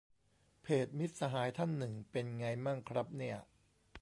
[0.61, 3.37] เพจมิตรสหายท่านหนึ่งเป็นไงมั่งครับเนี่ย